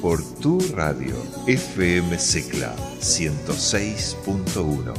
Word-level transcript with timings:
por 0.00 0.22
tu 0.40 0.58
radio 0.74 1.14
FM 1.46 2.18
Secla 2.18 2.74
106.1. 3.00 4.94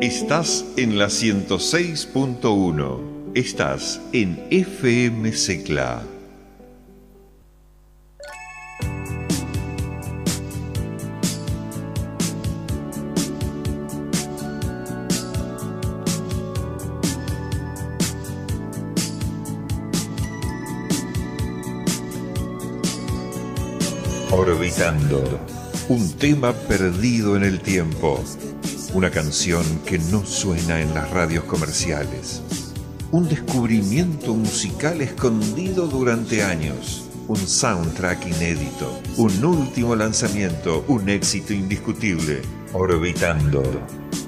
Estás 0.00 0.64
en 0.76 0.98
la 0.98 1.06
106.1. 1.06 3.00
Estás 3.34 4.00
en 4.12 4.46
FM 4.50 5.32
Secla. 5.32 6.02
Orbitando. 24.64 25.22
Un 25.90 26.14
tema 26.14 26.54
perdido 26.54 27.36
en 27.36 27.44
el 27.44 27.60
tiempo. 27.60 28.18
Una 28.94 29.10
canción 29.10 29.62
que 29.84 29.98
no 29.98 30.24
suena 30.24 30.80
en 30.80 30.94
las 30.94 31.10
radios 31.10 31.44
comerciales. 31.44 32.40
Un 33.10 33.28
descubrimiento 33.28 34.32
musical 34.32 35.02
escondido 35.02 35.86
durante 35.86 36.42
años. 36.42 37.04
Un 37.28 37.36
soundtrack 37.36 38.26
inédito. 38.26 38.98
Un 39.18 39.44
último 39.44 39.94
lanzamiento. 39.94 40.82
Un 40.88 41.10
éxito 41.10 41.52
indiscutible. 41.52 42.40
Orbitando. 42.72 43.62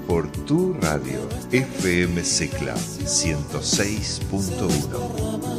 Por 0.05 0.31
tu 0.45 0.75
radio. 0.75 1.27
FM 1.51 2.23
Secla 2.23 2.75
106.1. 2.75 5.56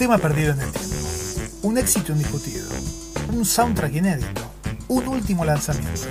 tema 0.00 0.16
perdido 0.16 0.54
en 0.54 0.60
el 0.62 0.72
tiempo, 0.72 0.96
un 1.60 1.76
éxito 1.76 2.12
indiscutido, 2.12 2.66
un 3.34 3.44
soundtrack 3.44 3.96
inédito, 3.96 4.40
un 4.88 5.06
último 5.06 5.44
lanzamiento. 5.44 6.08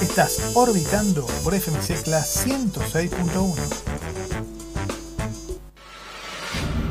Estás 0.00 0.52
orbitando 0.54 1.26
por 1.42 1.52
FMC 1.52 2.04
Class 2.04 2.46
106.1. 2.46 3.56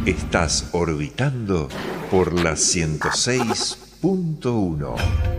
Estás 0.05 0.65
orbitando 0.73 1.69
por 2.11 2.33
la 2.33 2.55
106.1. 2.55 5.32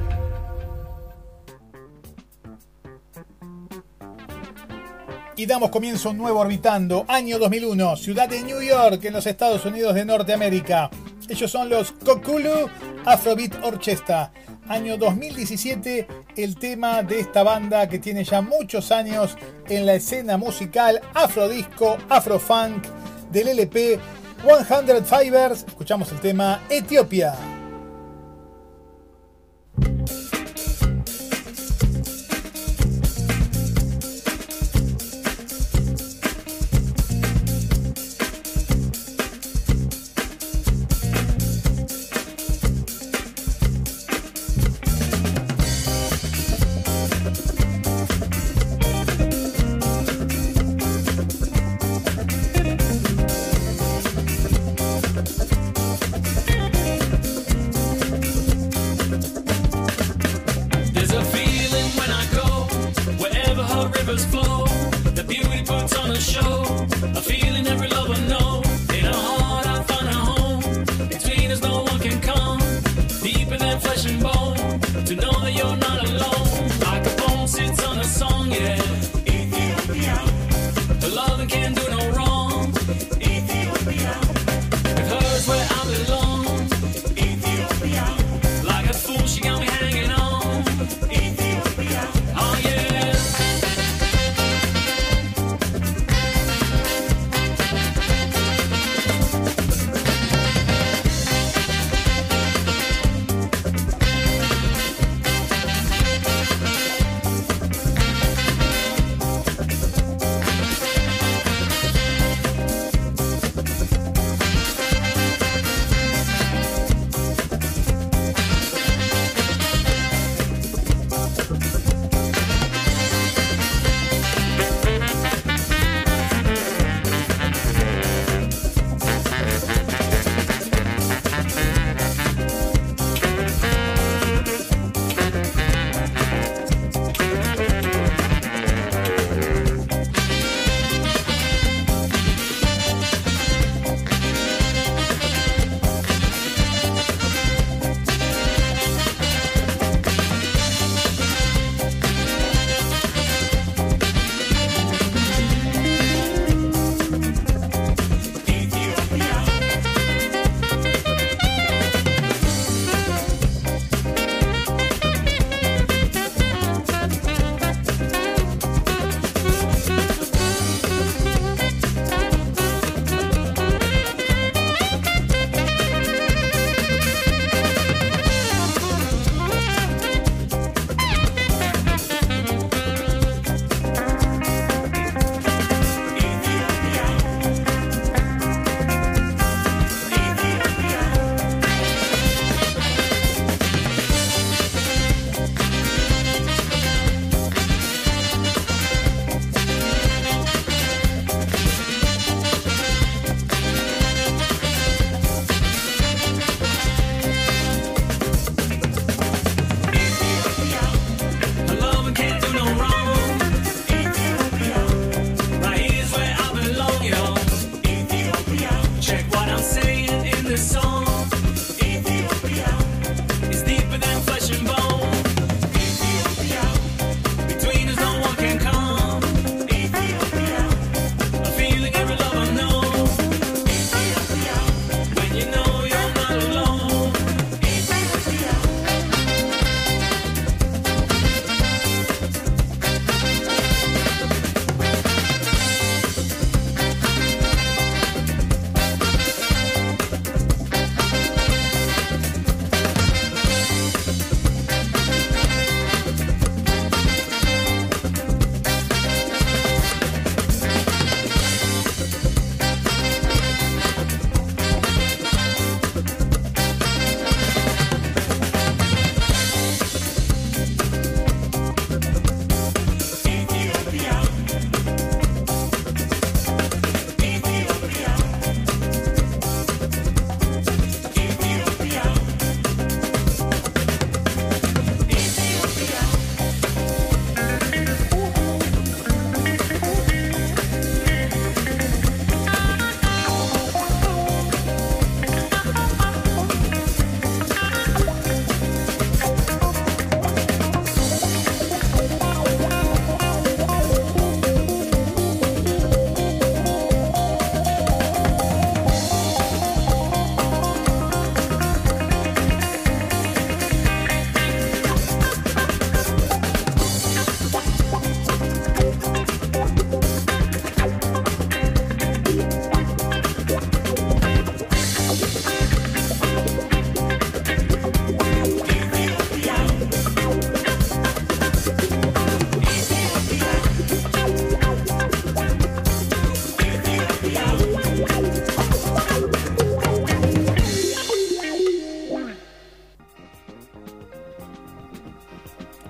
damos 5.55 5.71
comienzo 5.71 6.13
nuevo 6.13 6.41
Orbitando, 6.41 7.05
año 7.07 7.39
2001, 7.39 7.95
ciudad 7.95 8.29
de 8.29 8.43
New 8.43 8.61
York, 8.61 9.05
en 9.05 9.13
los 9.13 9.25
Estados 9.25 9.65
Unidos 9.65 9.95
de 9.95 10.05
Norteamérica. 10.05 10.91
Ellos 11.29 11.49
son 11.49 11.69
los 11.69 11.93
Kokulu 11.93 12.69
Afrobeat 13.05 13.63
Orchestra. 13.63 14.33
Año 14.67 14.97
2017, 14.97 16.09
el 16.37 16.57
tema 16.57 17.05
de 17.05 17.21
esta 17.21 17.45
banda 17.45 17.89
que 17.89 18.01
tiene 18.01 18.25
ya 18.25 18.41
muchos 18.41 18.91
años 18.91 19.37
en 19.69 19.87
la 19.87 19.95
escena 19.95 20.37
musical 20.37 21.01
afrodisco, 21.15 21.99
afrofunk 22.09 22.85
del 23.31 23.47
LP 23.47 24.01
100 24.43 25.05
Fibers. 25.05 25.67
Escuchamos 25.69 26.11
el 26.11 26.19
tema 26.19 26.63
Etiopía. 26.69 27.54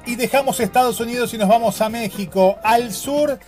Y 0.06 0.16
dejamos 0.16 0.60
Estados 0.60 1.00
Unidos 1.00 1.32
y 1.32 1.38
nos 1.38 1.48
vamos 1.48 1.80
a 1.80 1.88
México, 1.88 2.58
al 2.62 2.92
sur 2.92 3.38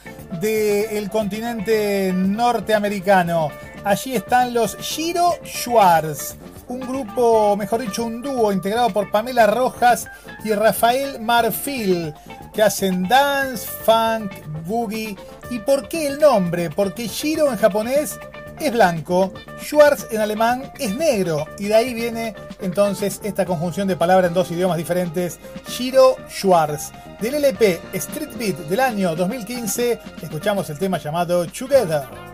del 0.41 1.11
continente 1.11 2.13
norteamericano. 2.15 3.51
Allí 3.85 4.17
están 4.17 4.55
los 4.55 4.77
Giro 4.79 5.35
Schwartz, 5.45 6.37
un 6.69 6.81
grupo, 6.81 7.57
mejor 7.57 7.83
dicho, 7.83 8.05
un 8.05 8.23
dúo 8.23 8.53
integrado 8.53 8.89
por 8.91 9.11
Pamela 9.11 9.47
Rojas 9.47 10.09
y 10.45 10.53
Rafael 10.53 11.21
Marfil, 11.21 12.15
que 12.55 12.63
hacen 12.63 13.07
dance, 13.07 13.67
funk, 13.85 14.33
boogie. 14.65 15.15
¿Y 15.51 15.59
por 15.61 15.89
qué 15.89 16.07
el 16.07 16.19
nombre? 16.19 16.71
Porque 16.71 17.07
Giro 17.07 17.53
en 17.53 17.59
japonés 17.59 18.19
es 18.61 18.73
blanco, 18.73 19.33
Schwarz 19.61 20.07
en 20.11 20.21
alemán 20.21 20.73
es 20.79 20.97
negro 20.97 21.47
y 21.59 21.67
de 21.67 21.75
ahí 21.75 21.95
viene 21.95 22.35
entonces 22.61 23.21
esta 23.23 23.45
conjunción 23.45 23.89
de 23.89 23.97
palabras 23.97 24.29
en 24.29 24.35
dos 24.35 24.51
idiomas 24.51 24.79
diferentes, 24.79 25.39
Shiro 25.69 26.17
Schwarz. 26.29 26.93
Del 27.21 27.35
LP 27.35 27.81
Street 27.95 28.31
Beat 28.39 28.57
del 28.69 28.81
año 28.81 29.17
2015 29.17 29.99
escuchamos 30.23 30.69
el 30.71 30.79
tema 30.79 30.99
llamado 30.99 31.47
Together. 31.47 32.26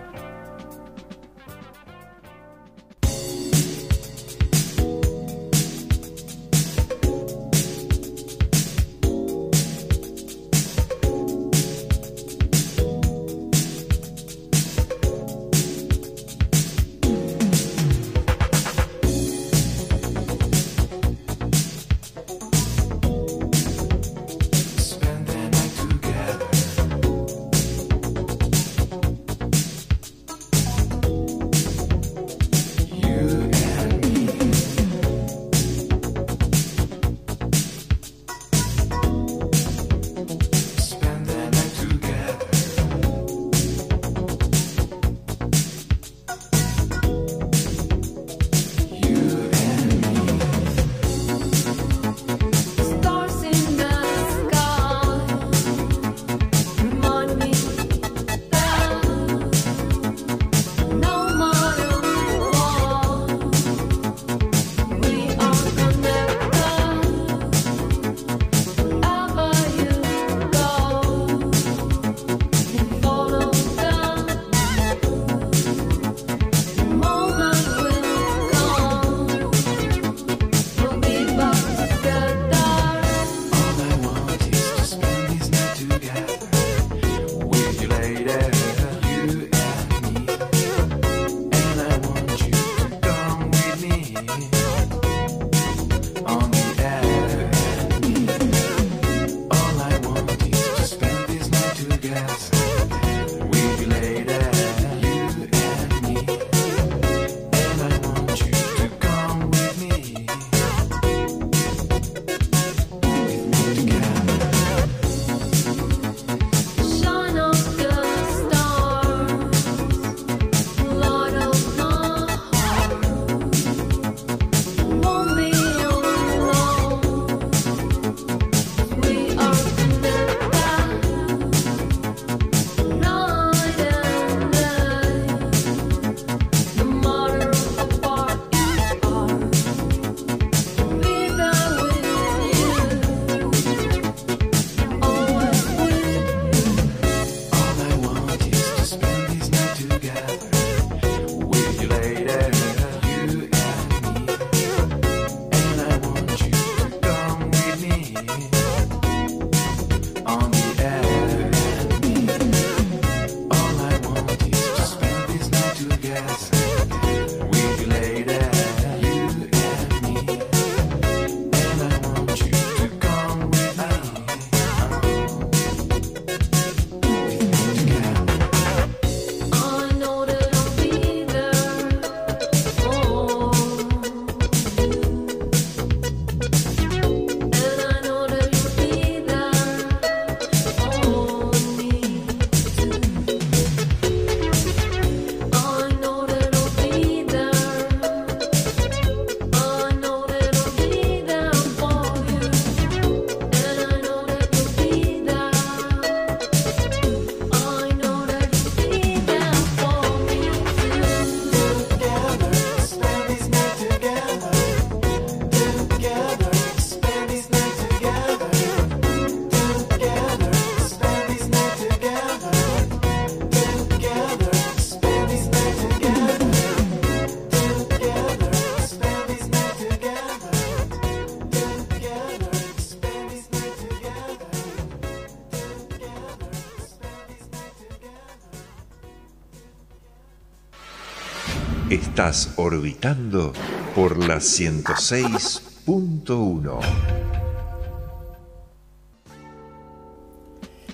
Orbitando 242.62 243.52
por 243.95 244.26
la 244.26 244.37
106.1. 244.37 246.81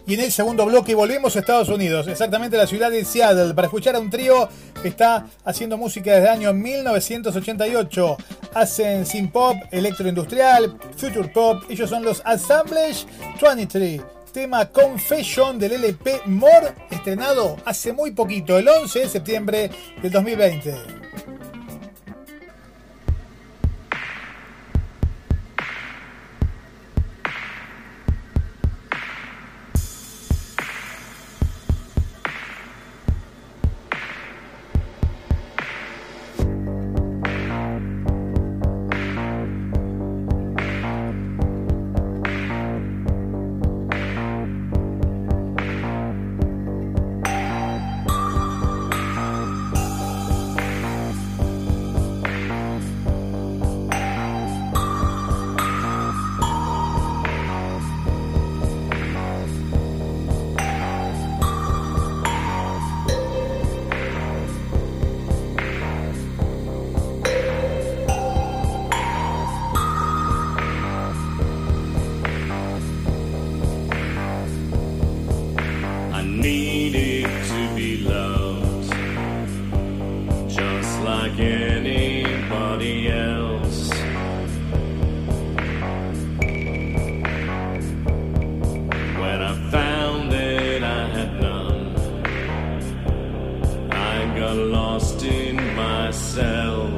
Y 0.06 0.14
en 0.14 0.20
el 0.20 0.32
segundo 0.32 0.64
bloque 0.64 0.94
volvemos 0.94 1.36
a 1.36 1.40
Estados 1.40 1.68
Unidos, 1.68 2.08
exactamente 2.08 2.56
a 2.56 2.60
la 2.60 2.66
ciudad 2.66 2.90
de 2.90 3.04
Seattle, 3.04 3.52
para 3.52 3.66
escuchar 3.66 3.94
a 3.94 4.00
un 4.00 4.08
trío 4.08 4.48
que 4.80 4.88
está 4.88 5.26
haciendo 5.44 5.76
música 5.76 6.12
desde 6.12 6.28
el 6.28 6.32
año 6.32 6.54
1988. 6.54 8.16
Hacen 8.54 9.04
synth 9.04 9.30
pop, 9.30 9.58
electroindustrial, 9.70 10.78
future 10.96 11.28
pop. 11.28 11.62
Ellos 11.68 11.90
son 11.90 12.04
los 12.04 12.22
Assemblage 12.24 13.04
23. 13.42 14.00
Tema 14.32 14.64
Confession 14.70 15.58
del 15.58 15.72
LP 15.72 16.22
More, 16.24 16.72
estrenado 16.90 17.58
hace 17.66 17.92
muy 17.92 18.12
poquito, 18.12 18.56
el 18.56 18.66
11 18.66 19.00
de 19.00 19.08
septiembre 19.10 19.70
del 20.00 20.10
2020. 20.10 20.97
got 94.38 94.56
lost 94.56 95.24
in 95.24 95.56
myself. 95.74 96.97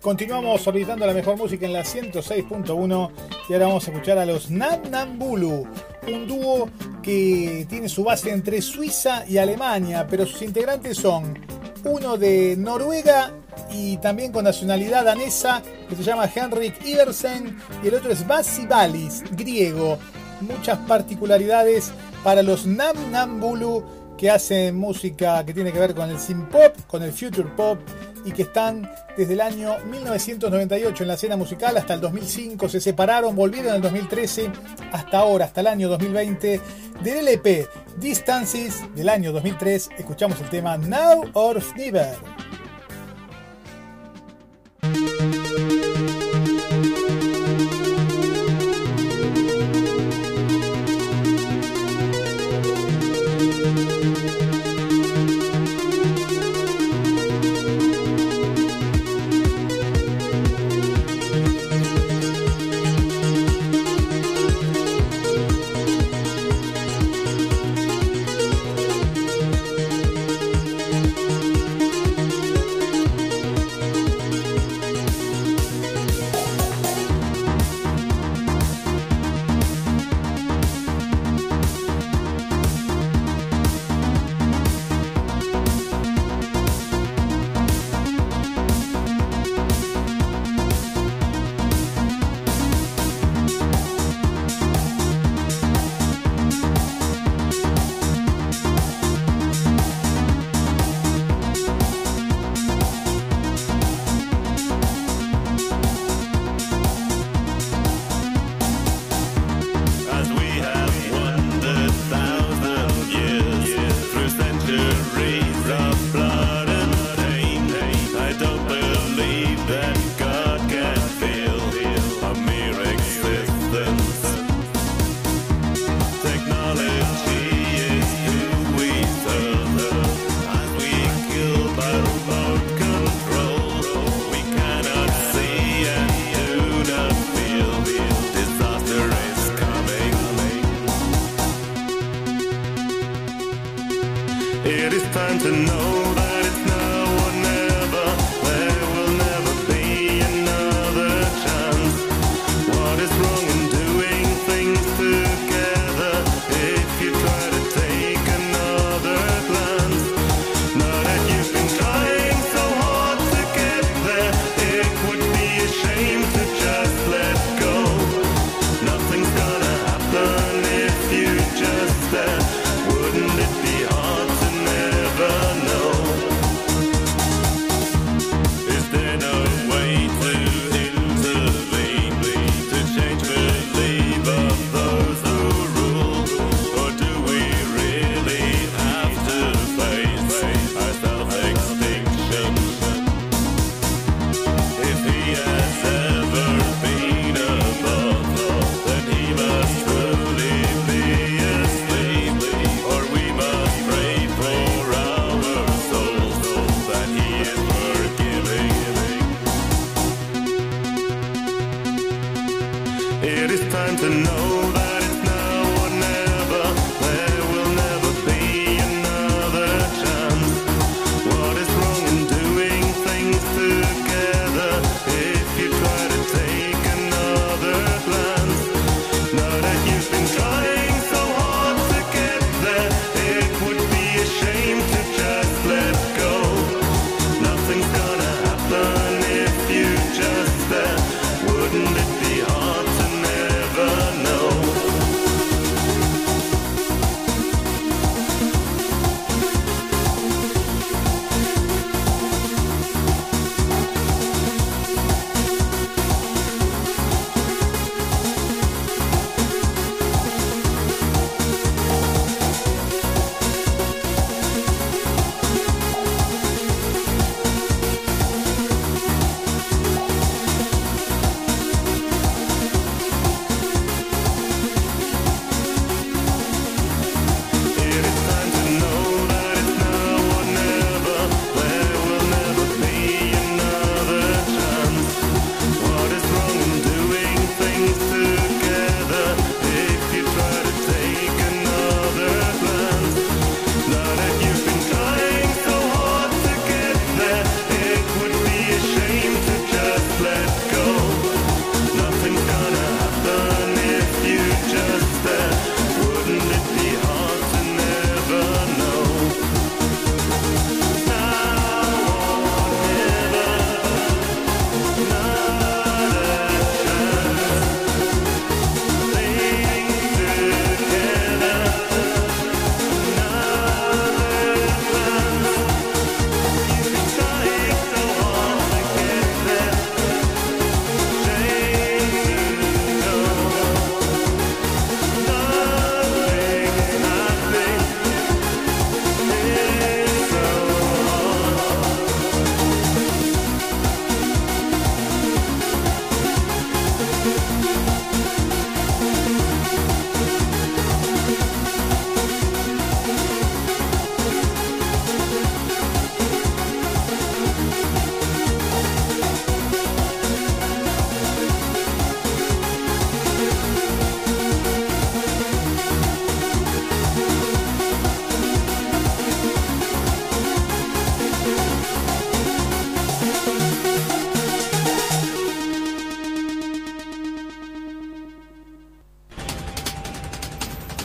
Continuamos 0.00 0.62
solicitando 0.62 1.06
la 1.06 1.12
mejor 1.12 1.36
música 1.36 1.66
en 1.66 1.74
la 1.74 1.82
106.1 1.82 3.10
y 3.48 3.52
ahora 3.52 3.66
vamos 3.66 3.86
a 3.86 3.90
escuchar 3.90 4.16
a 4.16 4.24
los 4.24 4.50
Namnambulu, 4.50 5.66
un 6.08 6.26
dúo 6.26 6.70
que 7.02 7.66
tiene 7.68 7.86
su 7.88 8.02
base 8.02 8.30
entre 8.30 8.62
Suiza 8.62 9.26
y 9.28 9.36
Alemania, 9.36 10.06
pero 10.08 10.24
sus 10.24 10.40
integrantes 10.40 10.96
son 10.96 11.38
uno 11.84 12.16
de 12.16 12.56
Noruega 12.56 13.32
y 13.70 13.98
también 13.98 14.32
con 14.32 14.44
nacionalidad 14.44 15.04
danesa, 15.04 15.62
que 15.88 15.96
se 15.96 16.02
llama 16.02 16.30
Henrik 16.34 16.82
Iversen, 16.82 17.58
y 17.82 17.88
el 17.88 17.94
otro 17.94 18.10
es 18.10 18.26
Vasivalis, 18.26 19.22
griego. 19.32 19.98
Muchas 20.40 20.78
particularidades 20.78 21.92
para 22.24 22.42
los 22.42 22.64
Namnambulu 22.64 23.99
que 24.20 24.28
hacen 24.28 24.76
música 24.76 25.46
que 25.46 25.54
tiene 25.54 25.72
que 25.72 25.78
ver 25.78 25.94
con 25.94 26.10
el 26.10 26.18
synth 26.18 26.50
pop, 26.50 26.76
con 26.86 27.02
el 27.02 27.10
future 27.10 27.48
pop 27.56 27.78
y 28.26 28.32
que 28.32 28.42
están 28.42 28.86
desde 29.16 29.32
el 29.32 29.40
año 29.40 29.78
1998 29.90 31.04
en 31.04 31.08
la 31.08 31.14
escena 31.14 31.36
musical 31.38 31.74
hasta 31.78 31.94
el 31.94 32.02
2005, 32.02 32.68
se 32.68 32.82
separaron, 32.82 33.34
volvieron 33.34 33.70
en 33.70 33.76
el 33.76 33.80
2013 33.80 34.50
hasta 34.92 35.20
ahora, 35.20 35.46
hasta 35.46 35.62
el 35.62 35.68
año 35.68 35.88
2020. 35.88 36.60
Del 37.02 37.28
LP 37.28 37.66
Distances 37.96 38.82
del 38.94 39.08
año 39.08 39.32
2003 39.32 39.88
escuchamos 39.96 40.38
el 40.42 40.50
tema 40.50 40.76
Now 40.76 41.30
or 41.32 41.58
Never. 41.74 42.39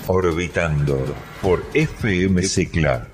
Orbitando 0.07 1.03
por 1.41 1.63
FM 1.73 2.43
Secla. 2.43 3.07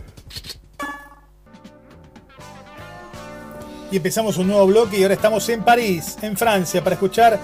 Y 3.89 3.97
empezamos 3.97 4.37
un 4.37 4.47
nuevo 4.47 4.67
bloque 4.67 4.97
y 4.97 5.03
ahora 5.03 5.15
estamos 5.15 5.47
en 5.49 5.63
París, 5.63 6.17
en 6.21 6.35
Francia, 6.35 6.83
para 6.83 6.95
escuchar 6.95 7.39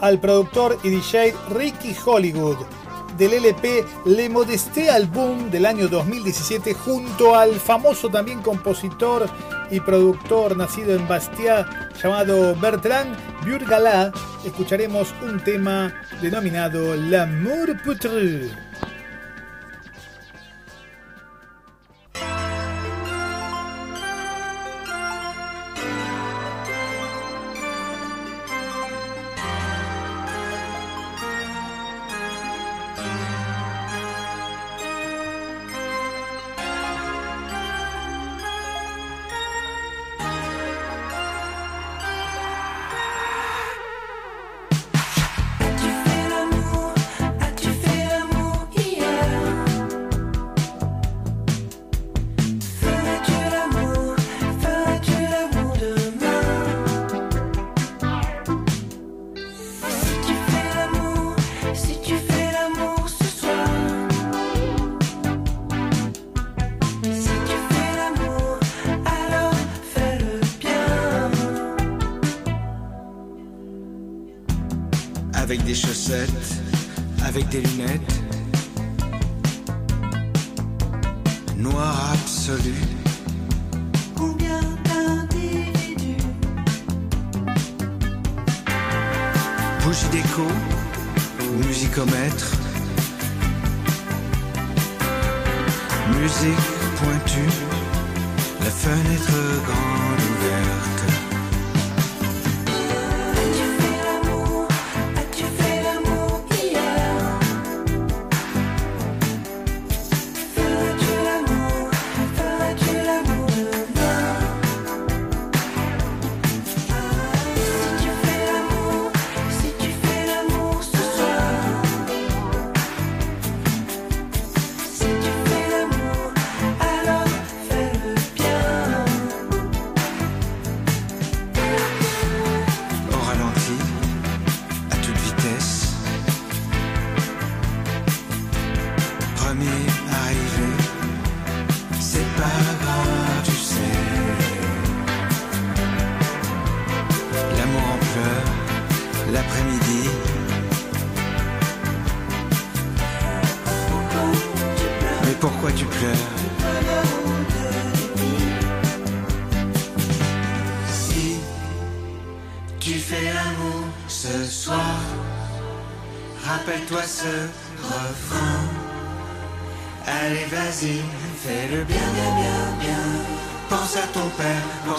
al 0.00 0.20
productor 0.20 0.78
y 0.82 0.90
DJ 0.90 1.34
Ricky 1.50 1.94
Hollywood 2.04 2.58
del 3.16 3.34
LP 3.34 3.84
Le 4.06 4.28
Modesté 4.28 4.90
Album 4.90 5.50
del 5.50 5.66
año 5.66 5.88
2017 5.88 6.74
junto 6.74 7.34
al 7.34 7.54
famoso 7.54 8.08
también 8.08 8.40
compositor 8.42 9.28
y 9.70 9.80
productor 9.80 10.56
nacido 10.56 10.94
en 10.94 11.06
Bastia 11.08 11.66
llamado 12.02 12.54
Bertrand 12.56 13.16
Burgala. 13.46 14.12
Escucharemos 14.44 15.14
un 15.22 15.38
tema 15.40 15.92
denominado 16.20 16.96
L'amour 16.96 17.82
putre. 17.82 18.69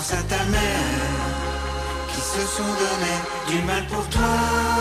à 0.10 0.24
ta 0.24 0.44
mère 0.46 0.80
qui 2.12 2.22
se 2.22 2.42
sont 2.58 2.64
donné 2.64 3.14
du 3.50 3.64
mal 3.68 3.86
pour 3.86 4.08
toi. 4.10 4.81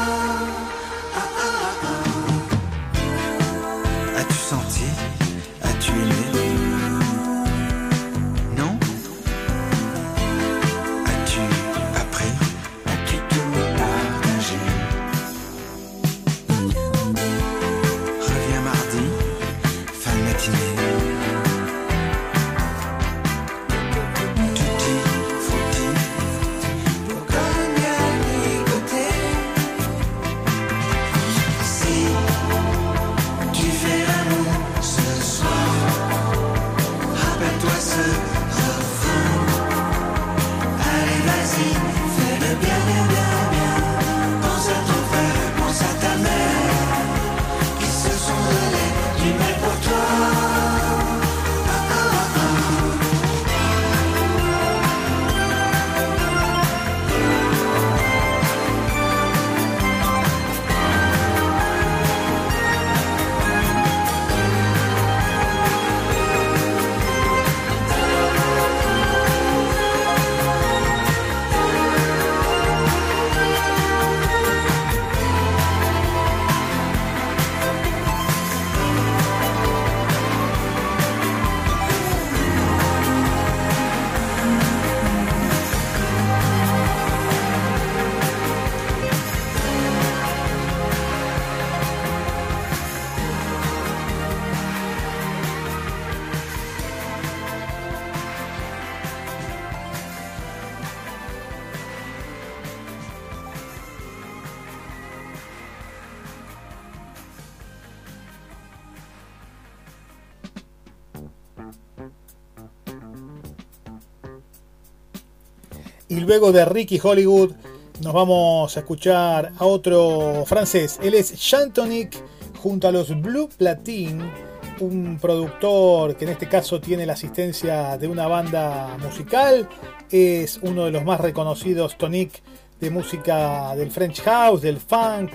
Luego 116.31 116.53
de 116.53 116.65
Ricky 116.65 117.01
Hollywood 117.03 117.55
nos 118.03 118.13
vamos 118.13 118.77
a 118.77 118.81
escuchar 118.81 119.51
a 119.59 119.65
otro 119.65 120.45
francés. 120.47 121.01
Él 121.03 121.15
es 121.15 121.35
Chantonic 121.35 122.17
junto 122.63 122.87
a 122.87 122.93
los 122.93 123.21
Blue 123.21 123.49
Platine, 123.49 124.31
un 124.79 125.19
productor 125.21 126.15
que 126.15 126.27
en 126.27 126.31
este 126.31 126.49
caso 126.49 126.81
tiene 126.81 127.05
la 127.05 127.15
asistencia 127.15 127.99
de 127.99 128.07
una 128.07 128.29
banda 128.29 128.97
musical. 129.03 129.69
Es 130.09 130.61
uno 130.63 130.85
de 130.85 130.93
los 130.93 131.05
más 131.05 131.21
reconocidos 131.21 131.99
Tonic 131.99 132.41
de 132.79 132.91
música 132.91 133.75
del 133.75 133.91
French 133.91 134.23
House, 134.23 134.63
del 134.63 134.77
funk, 134.77 135.33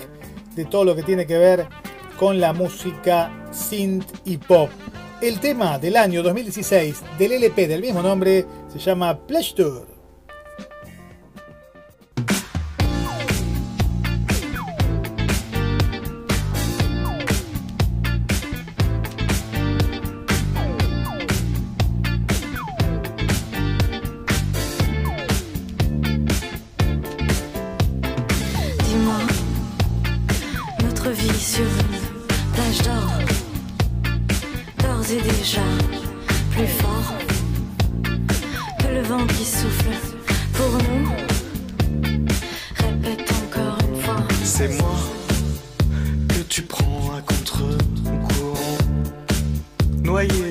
de 0.55 0.63
todo 0.63 0.85
lo 0.85 0.95
que 0.95 1.03
tiene 1.03 1.27
que 1.27 1.37
ver 1.37 1.67
con 2.17 2.39
la 2.39 2.53
música 2.53 3.49
synth 3.51 4.09
y 4.23 4.37
pop. 4.37 4.69
El 5.19 5.41
tema 5.41 5.77
del 5.77 5.97
año 5.97 6.23
2016 6.23 7.03
del 7.19 7.33
LP 7.33 7.67
del 7.67 7.81
mismo 7.81 8.01
nombre 8.01 8.45
se 8.71 8.79
llama 8.79 9.19
Pleasure. 9.27 9.94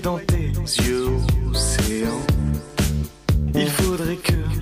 dans 0.05 0.19
tes 0.19 0.53
yeux 0.87 1.09
océans. 1.51 2.27
Il 3.55 3.69
faudrait 3.71 4.17
que 4.17 4.54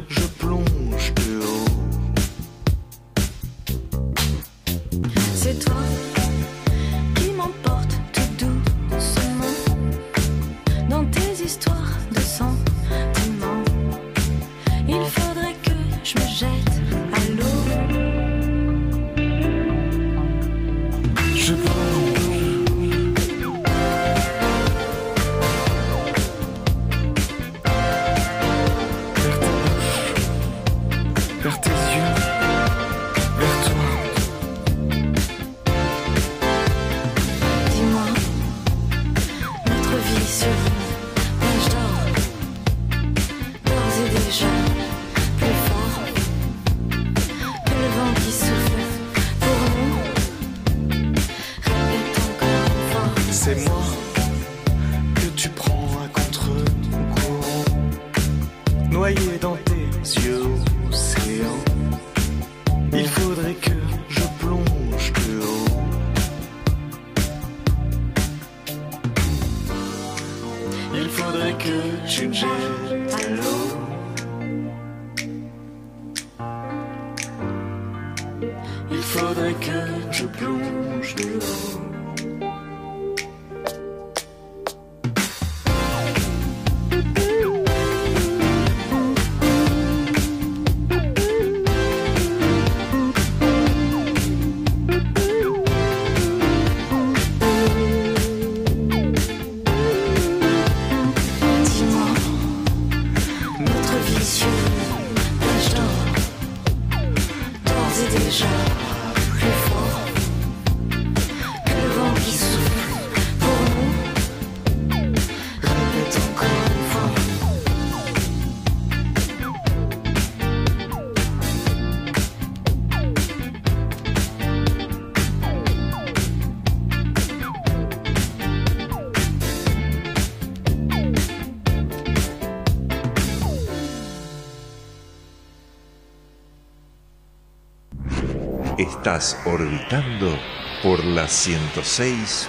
Estás 139.03 139.37
orbitando 139.47 140.39
por 140.81 141.05
la 141.05 141.25
106.1. 141.25 142.47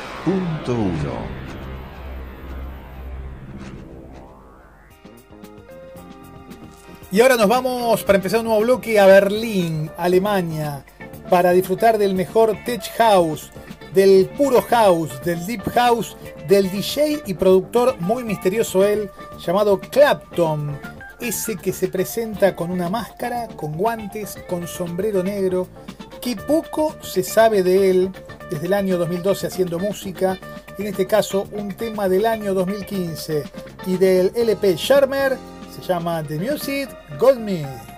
Y 7.12 7.22
ahora 7.22 7.38
nos 7.38 7.48
vamos 7.48 8.04
para 8.04 8.18
empezar 8.18 8.42
un 8.42 8.46
nuevo 8.46 8.62
bloque 8.62 9.00
a 9.00 9.08
Berlín, 9.08 9.90
Alemania, 9.98 10.86
para 11.28 11.54
disfrutar 11.54 11.98
del 11.98 12.14
mejor 12.14 12.56
tech 12.66 12.84
house, 13.00 13.50
del 13.96 14.30
puro 14.38 14.62
house, 14.62 15.20
del 15.26 15.44
deep 15.48 15.68
house, 15.72 16.16
del 16.48 16.70
DJ 16.70 17.24
y 17.26 17.34
productor 17.34 18.00
muy 18.00 18.24
misterioso 18.24 18.86
él, 18.86 19.10
llamado 19.44 19.80
Clapton, 19.80 20.80
ese 21.20 21.56
que 21.56 21.74
se 21.74 21.88
presenta 21.88 22.56
con 22.56 22.70
una 22.70 22.90
máscara, 22.90 23.48
con 23.56 23.76
guantes, 23.76 24.38
con 24.48 24.68
sombrero 24.68 25.24
negro 25.24 25.68
que 26.24 26.38
poco 26.38 26.96
se 27.02 27.22
sabe 27.22 27.64
de 27.64 27.90
él 27.90 28.12
desde 28.50 28.68
el 28.68 28.74
año 28.74 28.98
2012 28.98 29.48
haciendo 29.48 29.78
música, 29.78 30.40
en 30.78 30.88
este 30.88 31.06
caso 31.06 31.50
un 31.52 31.74
tema 31.74 32.08
del 32.08 32.26
año 32.26 32.54
2015 32.54 33.44
y 33.88 33.98
del 33.98 34.32
LP 34.34 34.76
Charmer, 34.76 35.38
se 35.76 35.82
llama 35.82 36.24
The 36.24 36.40
Music 36.40 36.90
Got 37.20 37.36
Me. 37.36 37.93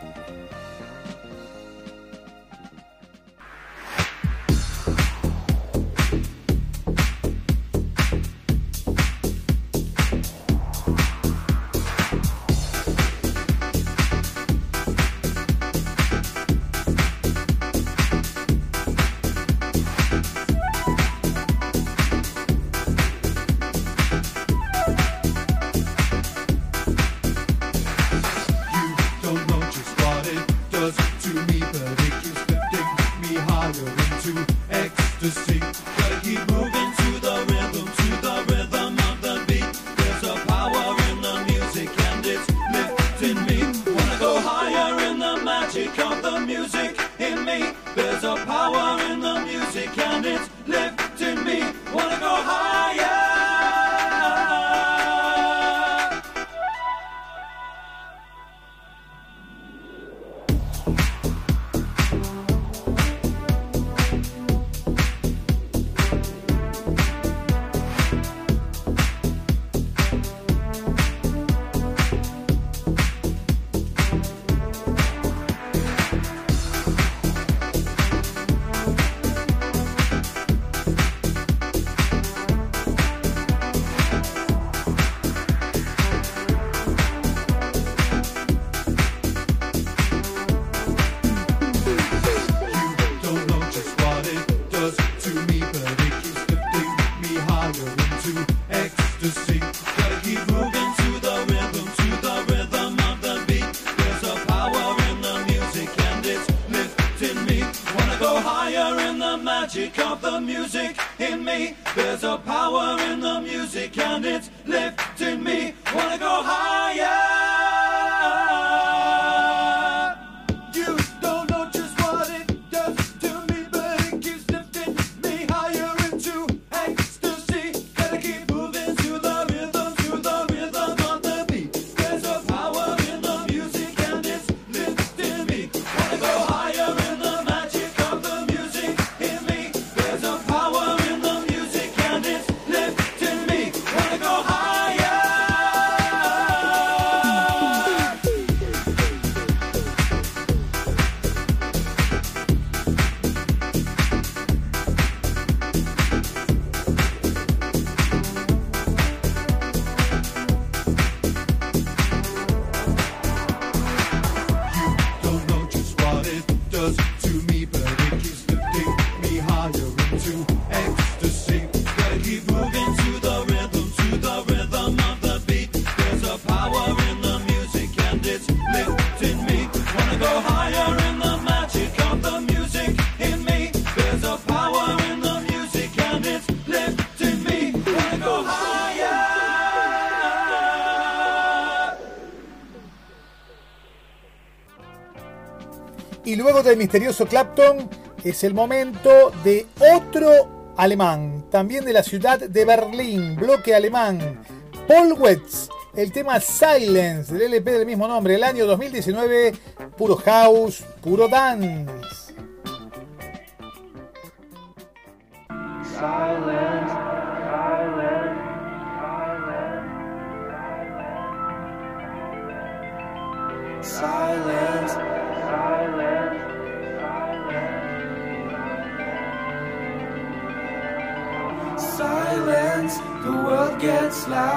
Del 196.25 196.77
misterioso 196.77 197.27
Clapton 197.27 197.87
es 198.23 198.43
el 198.43 198.55
momento 198.55 199.31
de 199.43 199.67
otro 199.95 200.73
alemán, 200.75 201.45
también 201.51 201.85
de 201.85 201.93
la 201.93 202.01
ciudad 202.01 202.39
de 202.39 202.65
Berlín, 202.65 203.35
bloque 203.35 203.75
alemán, 203.75 204.41
Paul 204.87 205.13
Wetz, 205.13 205.69
el 205.95 206.11
tema 206.11 206.39
Silence 206.39 207.31
del 207.31 207.53
LP 207.53 207.71
del 207.71 207.85
mismo 207.85 208.07
nombre, 208.07 208.33
el 208.33 208.43
año 208.43 208.65
2019, 208.65 209.53
puro 209.95 210.15
house, 210.15 210.83
puro 211.03 211.27
dance. 211.27 212.24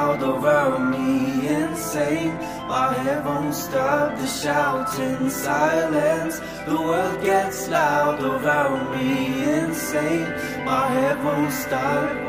Loud 0.08 0.22
over 0.22 0.78
me, 0.78 1.48
insane. 1.48 2.34
My 2.66 2.94
head 2.94 3.24
won't 3.24 3.54
stop 3.54 4.16
the 4.16 4.26
shouting. 4.26 5.28
Silence. 5.28 6.40
The 6.66 6.76
world 6.76 7.22
gets 7.22 7.68
loud 7.68 8.22
around 8.22 8.96
me, 8.96 9.44
insane. 9.44 10.28
My 10.64 10.88
head 10.88 11.22
won't 11.22 11.52
stop. 11.52 12.27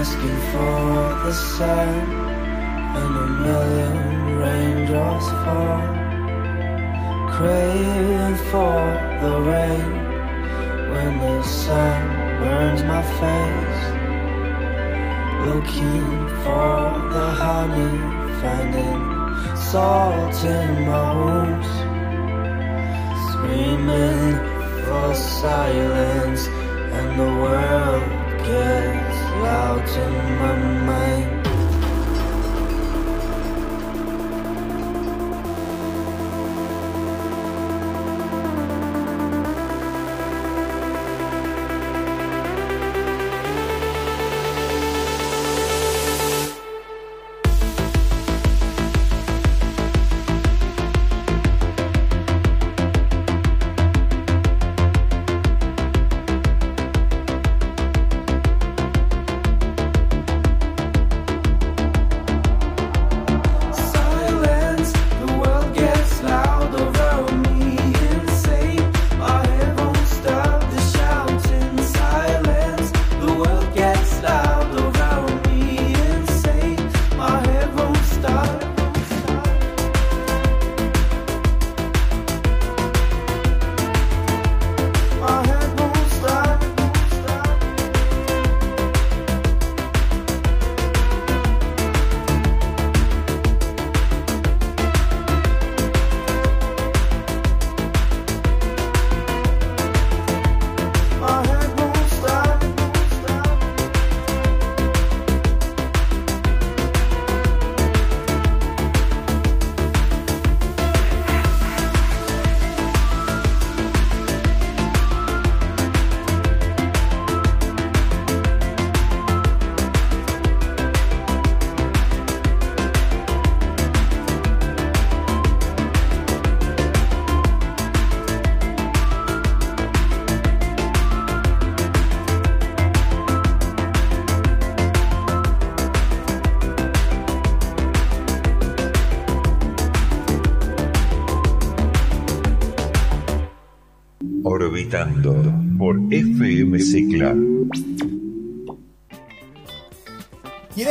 asking 0.00 0.40
for 0.52 0.92
the 1.24 1.34
sun 1.56 1.92
And 3.00 3.12
a 3.24 3.28
million 3.44 3.98
raindrops 4.40 5.28
fall. 5.42 5.82
Craving 7.34 8.36
for 8.50 8.80
the 9.22 9.34
rain 9.50 9.90
When 10.92 11.12
the 11.24 11.42
sun 11.42 12.00
burns 12.40 12.82
my 12.92 13.02
face. 13.20 13.82
Looking 15.48 16.06
for 16.44 16.76
the 17.14 17.28
honey 17.44 17.96
Finding 18.40 19.02
salt 19.70 20.38
in 20.58 20.70
my 20.90 21.06
wounds. 21.20 21.70
Screaming 23.28 24.32
for 24.84 25.08
silence 25.14 26.42
And 26.96 27.08
the 27.20 27.30
world 27.42 28.02
gets 28.46 28.99
loud 29.38 29.88
in 29.88 30.12
my 30.38 30.54
mind 30.86 31.39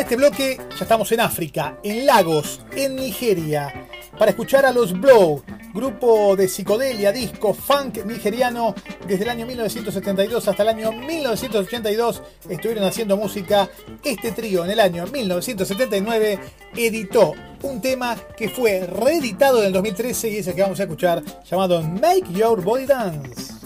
este 0.09 0.17
bloque 0.17 0.57
ya 0.71 0.85
estamos 0.85 1.11
en 1.11 1.19
África, 1.19 1.77
en 1.83 2.07
Lagos, 2.07 2.61
en 2.75 2.95
Nigeria, 2.95 3.71
para 4.17 4.31
escuchar 4.31 4.65
a 4.65 4.71
los 4.71 4.99
Blow, 4.99 5.43
grupo 5.71 6.35
de 6.35 6.47
psicodelia, 6.47 7.11
disco, 7.11 7.53
funk 7.53 8.03
nigeriano. 8.05 8.73
Desde 9.07 9.25
el 9.25 9.29
año 9.29 9.45
1972 9.45 10.47
hasta 10.47 10.63
el 10.63 10.69
año 10.69 10.91
1982 10.93 12.23
estuvieron 12.49 12.85
haciendo 12.85 13.17
música. 13.17 13.69
Este 14.03 14.31
trío 14.31 14.65
en 14.65 14.71
el 14.71 14.79
año 14.79 15.05
1979 15.05 16.39
editó 16.75 17.35
un 17.61 17.79
tema 17.79 18.17
que 18.35 18.49
fue 18.49 18.87
reeditado 18.87 19.59
en 19.59 19.67
el 19.67 19.73
2013 19.73 20.29
y 20.31 20.37
es 20.37 20.47
el 20.47 20.55
que 20.55 20.63
vamos 20.63 20.79
a 20.79 20.83
escuchar 20.83 21.21
llamado 21.47 21.83
Make 21.83 22.33
Your 22.33 22.63
Body 22.63 22.87
Dance. 22.87 23.58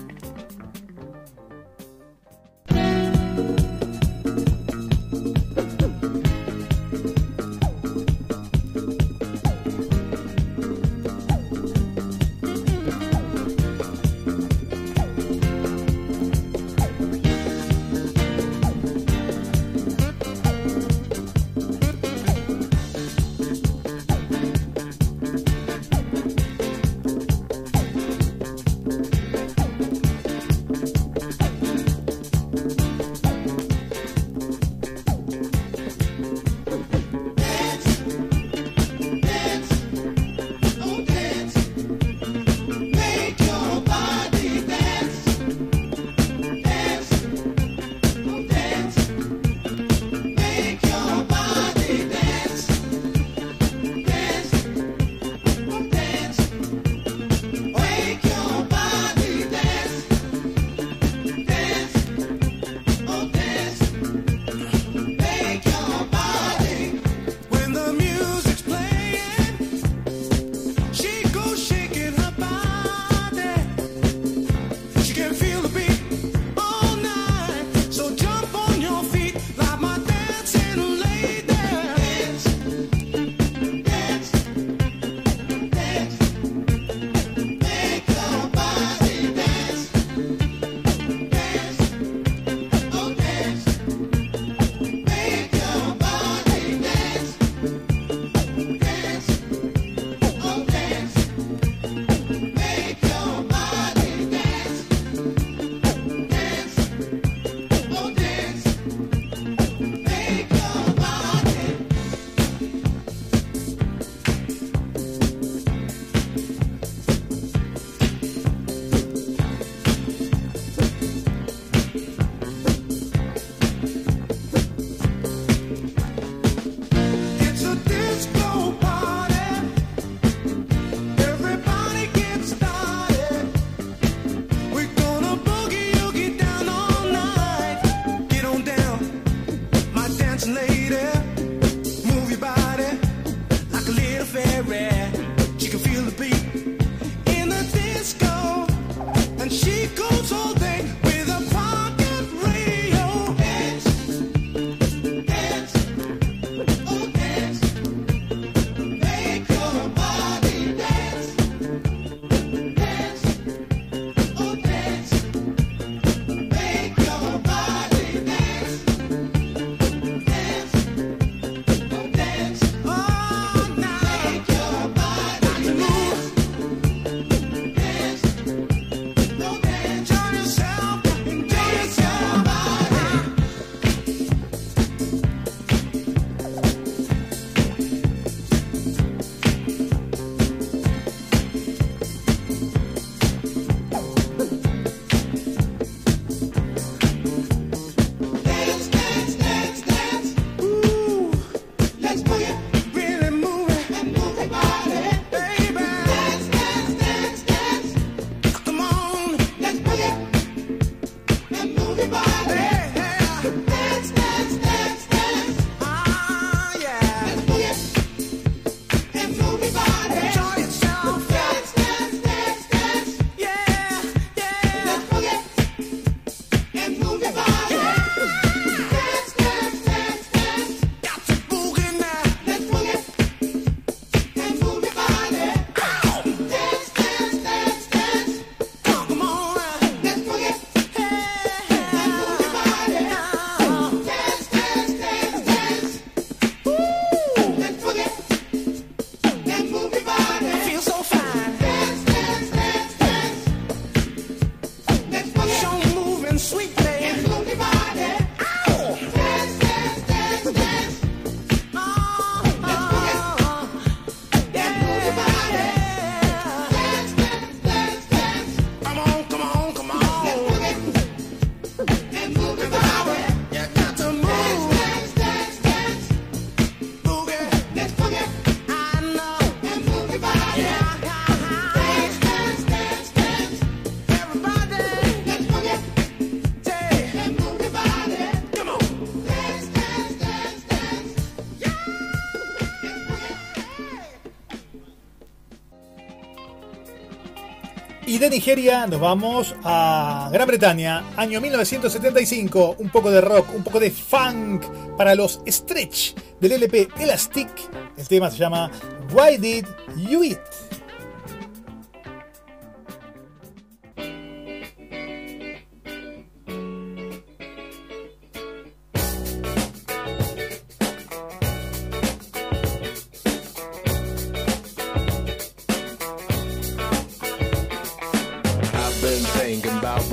Nigeria 298.34 298.88
nos 298.88 299.00
vamos 299.00 299.54
a 299.64 300.28
Gran 300.34 300.48
Bretaña, 300.48 301.04
año 301.18 301.40
1975. 301.40 302.78
Un 302.80 302.90
poco 302.90 303.12
de 303.12 303.22
rock, 303.22 303.54
un 303.54 303.64
poco 303.64 303.80
de 303.80 303.92
funk 303.92 304.66
para 304.98 305.14
los 305.14 305.40
Stretch 305.48 306.16
del 306.40 306.54
LP 306.54 306.88
Elastic. 307.00 307.48
El 307.96 308.08
tema 308.08 308.32
se 308.32 308.38
llama 308.40 308.72
Why 309.14 309.38
Did 309.38 309.68
You 310.10 310.24
Eat? 310.24 310.53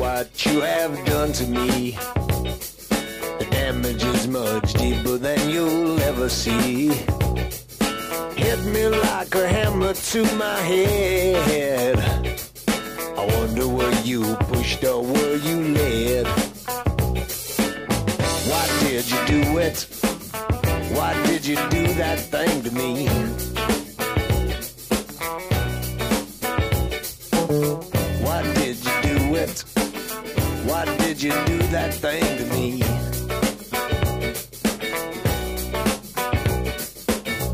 What 0.01 0.47
you 0.47 0.61
have 0.61 1.05
done 1.07 1.33
to 1.33 1.47
me. 1.47 1.93
The 3.39 3.47
damage 3.51 4.03
is 4.03 4.27
much 4.27 4.73
deeper 4.75 5.19
than 5.19 5.51
you'll 5.51 6.01
ever 6.01 6.29
see. 6.29 6.89
Hit 8.37 8.61
me 8.65 8.89
like 8.89 9.35
a 9.35 9.47
hammer 9.49 9.95
to 9.95 10.25
my 10.37 10.59
head. 10.73 11.99
I 13.17 13.27
wonder 13.37 13.69
where 13.69 13.95
you 14.03 14.35
pushed 14.53 14.83
or 14.85 15.03
were 15.03 15.37
you 15.37 15.59
led? 15.75 16.27
Why 18.51 18.65
did 18.81 19.11
you 19.11 19.21
do 19.27 19.59
it? 19.59 19.87
Why 20.97 21.13
did 21.27 21.47
you 21.47 21.57
do 21.71 21.87
that 21.95 22.19
thing 22.19 22.63
to 22.63 22.71
me? 22.73 23.80
You 31.23 31.33
do 31.45 31.59
that 31.69 31.93
thing 31.93 32.23
to 32.39 32.45
me? 32.55 32.79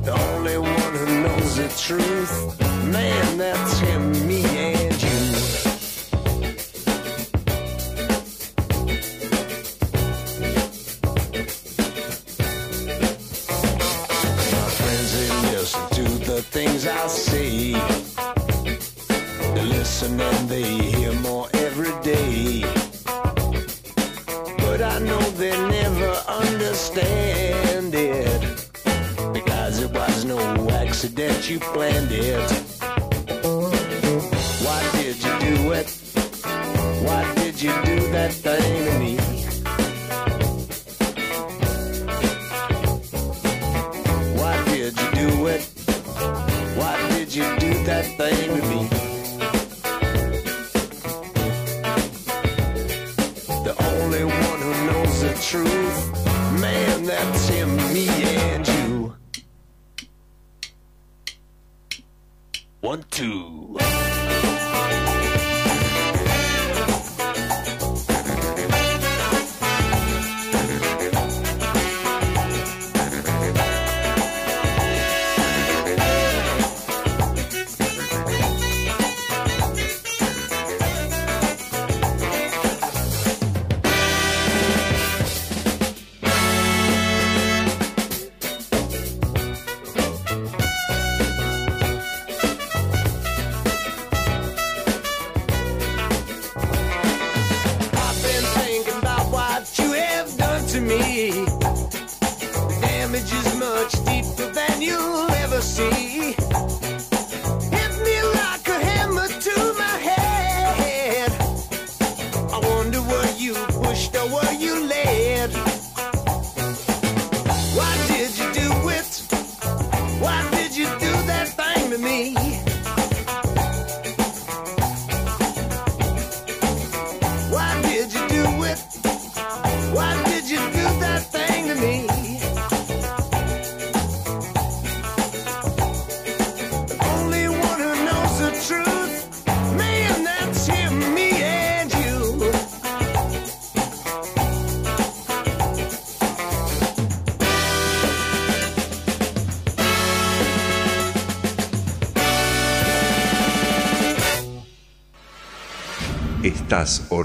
The 0.04 0.12
only 0.12 0.58
one 0.58 0.94
who 0.94 1.22
knows 1.22 1.56
the 1.56 1.68
truth, 1.84 2.55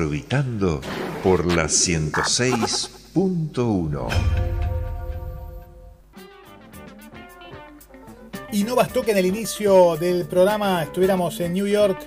orbitando 0.02 0.82
por 1.24 1.45
la 1.45 1.66
106.1. 1.66 4.08
Y 8.52 8.64
no 8.64 8.76
bastó 8.76 9.04
que 9.04 9.12
en 9.12 9.18
el 9.18 9.28
inicio 9.28 9.95
del 9.97 10.26
programa 10.26 10.82
estuviéramos 10.84 11.39
en 11.39 11.54
New 11.54 11.68
York, 11.68 11.99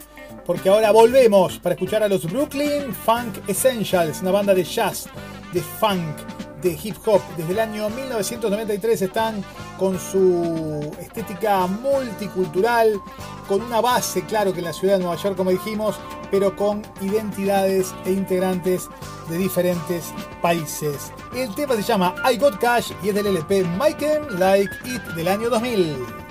porque 0.44 0.68
ahora 0.68 0.90
volvemos 0.90 1.60
para 1.60 1.74
escuchar 1.74 2.02
a 2.02 2.08
los 2.08 2.28
Brooklyn 2.30 2.92
Funk 2.92 3.48
Essentials, 3.48 4.20
una 4.22 4.32
banda 4.32 4.54
de 4.54 4.64
jazz, 4.64 5.06
de 5.52 5.62
funk, 5.62 6.16
de 6.62 6.76
hip 6.82 6.96
hop. 7.06 7.20
Desde 7.36 7.52
el 7.52 7.60
año 7.60 7.88
1993 7.90 9.02
están 9.02 9.44
con 9.78 10.00
su 10.00 10.92
estética 11.00 11.64
multicultural, 11.66 13.00
con 13.48 13.62
una 13.62 13.80
base, 13.80 14.24
claro 14.24 14.52
que 14.52 14.58
en 14.58 14.64
la 14.64 14.72
ciudad 14.72 14.98
de 14.98 15.04
Nueva 15.04 15.22
York, 15.22 15.36
como 15.36 15.50
dijimos, 15.50 15.94
pero 16.30 16.54
con 16.56 16.82
identidades 17.00 17.94
e 18.04 18.12
integrantes 18.12 18.88
de 19.28 19.38
diferentes 19.38 20.12
países. 20.42 21.12
El 21.34 21.54
tema 21.54 21.74
se 21.74 21.82
llama 21.82 22.14
I 22.30 22.36
Got 22.36 22.58
Cash 22.58 22.92
y 23.02 23.08
es 23.08 23.14
del 23.14 23.26
LP 23.26 23.64
Make 23.64 24.20
Like 24.30 24.72
It 24.84 25.02
del 25.14 25.28
año 25.28 25.50
2000. 25.50 26.23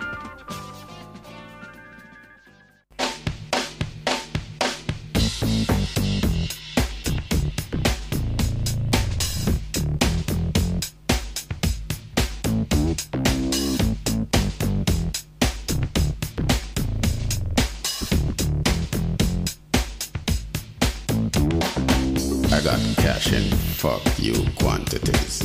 got 22.64 22.80
cash 22.96 23.34
in 23.34 23.44
fuck 23.76 24.02
you 24.18 24.34
quantities. 24.58 25.42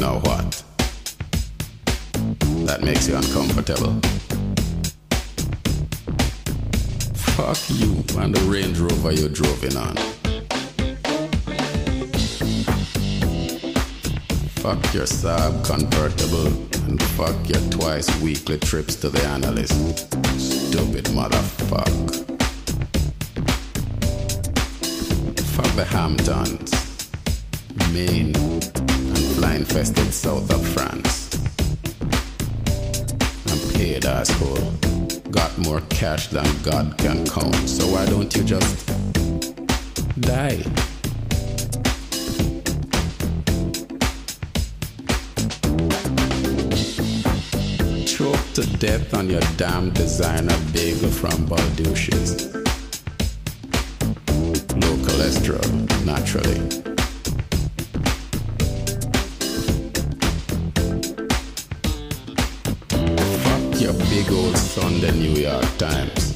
Now 0.00 0.18
what? 0.20 0.64
That 2.64 2.80
makes 2.82 3.06
you 3.06 3.16
uncomfortable. 3.16 4.00
Fuck 7.36 7.58
you 7.68 8.02
and 8.18 8.34
the 8.34 8.40
Range 8.50 8.78
Rover 8.78 9.12
you're 9.12 9.28
driving 9.28 9.76
on. 9.76 9.96
Fuck 14.62 14.94
your 14.94 15.04
Saab 15.04 15.66
convertible 15.66 16.46
and 16.86 17.02
fuck 17.02 17.36
your 17.46 17.60
twice 17.70 18.08
weekly 18.22 18.56
trips 18.56 18.94
to 18.96 19.10
the 19.10 19.22
analyst. 19.24 19.98
Stupid 20.38 21.04
motherfucker. 21.12 22.23
The 25.76 25.84
Hamptons, 25.84 26.70
Maine, 27.92 28.34
and 28.36 29.18
fly-infested 29.36 30.12
south 30.12 30.48
of 30.52 30.66
France. 30.68 31.34
I'm 33.48 33.72
paid 33.74 34.04
asshole. 34.04 34.70
Got 35.32 35.58
more 35.58 35.80
cash 35.90 36.28
than 36.28 36.46
God 36.62 36.96
can 36.98 37.26
count. 37.26 37.68
So 37.68 37.88
why 37.88 38.06
don't 38.06 38.34
you 38.36 38.44
just 38.44 38.86
die? 40.20 40.62
to 48.54 48.62
death 48.78 49.12
on 49.14 49.28
your 49.28 49.40
damn 49.56 49.90
designer 49.90 50.56
bagel 50.72 51.10
from 51.10 51.44
Balducci's. 51.48 52.63
Cholesterol, 55.24 56.04
naturally. 56.04 56.60
Fuck 63.40 63.80
your 63.80 63.94
big 64.10 64.30
old 64.30 64.54
Sunday 64.58 65.12
New 65.12 65.40
York 65.40 65.64
Times. 65.78 66.34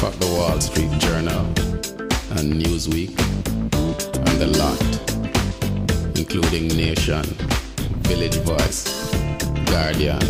Fuck 0.00 0.12
the 0.16 0.30
Wall 0.36 0.60
Street 0.60 0.90
Journal 0.98 1.46
and 2.36 2.60
Newsweek 2.60 3.18
and 4.28 4.38
the 4.38 4.48
lot, 4.58 6.18
including 6.18 6.68
Nation, 6.76 7.24
Village 8.02 8.36
Voice, 8.40 8.84
Guardian, 9.64 10.20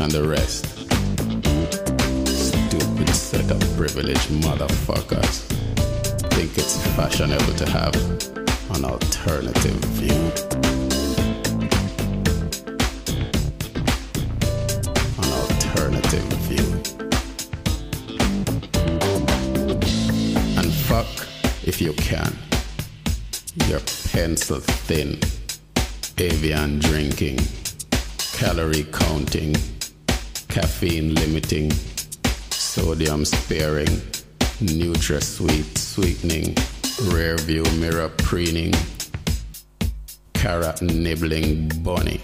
and 0.00 0.10
the 0.10 0.26
rest. 0.26 0.64
Stupid 2.26 3.14
set 3.14 3.50
of 3.50 3.60
privileged 3.76 4.30
motherfuckers 4.30 5.57
think 6.38 6.56
it's 6.56 6.76
fashionable 6.94 7.54
to 7.54 7.68
have 7.68 7.92
an 8.76 8.84
alternative 8.84 9.74
view. 9.98 10.22
An 15.18 15.30
alternative 15.42 16.28
view. 16.46 16.68
And 20.58 20.72
fuck 20.86 21.10
if 21.66 21.80
you 21.80 21.92
can. 21.94 22.32
Your 23.66 23.80
pencil 24.12 24.60
thin, 24.60 25.18
avian 26.18 26.78
drinking, 26.78 27.40
calorie 28.32 28.86
counting 28.92 29.56
caffeine 30.48 31.16
limiting, 31.16 31.72
sodium 32.50 33.24
sparing, 33.24 34.00
NutraSweet 34.60 35.77
sweetening, 36.00 36.54
rear 37.12 37.36
view 37.38 37.64
mirror 37.80 38.08
preening, 38.18 38.72
carrot 40.32 40.80
nibbling 40.80 41.68
bunny. 41.82 42.20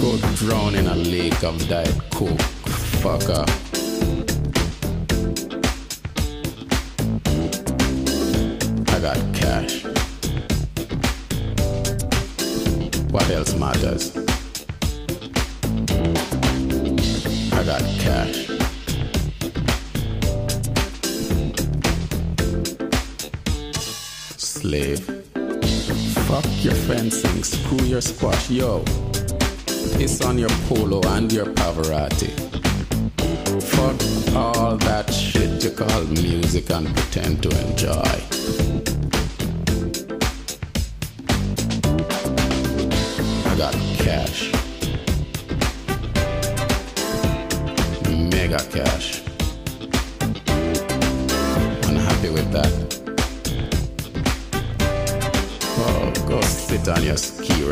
Go 0.00 0.16
drown 0.36 0.76
in 0.76 0.86
a 0.86 0.94
lake 0.94 1.44
of 1.44 1.68
diet 1.68 1.94
coke, 2.10 2.38
fucker. 3.02 3.44
I 8.88 8.98
got 8.98 9.18
cash. 9.34 9.84
What 13.10 13.28
else 13.28 13.54
matters? 13.56 14.31
Your 27.80 28.00
squash, 28.00 28.50
yo. 28.50 28.82
Piss 29.96 30.20
on 30.22 30.38
your 30.38 30.50
polo 30.68 31.00
and 31.08 31.32
your 31.32 31.46
Pavarotti. 31.46 32.30
Fuck 33.62 34.36
all 34.36 34.76
that 34.78 35.12
shit 35.12 35.62
you 35.64 35.70
call 35.70 36.02
music 36.04 36.70
and 36.70 36.86
pretend 36.94 37.42
to 37.42 37.50
enjoy. 37.68 37.92
I 43.50 43.56
got 43.56 43.74
cash. 43.98 44.51